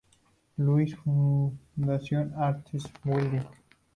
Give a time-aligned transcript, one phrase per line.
[0.57, 3.45] Louis Fundación Arts Building.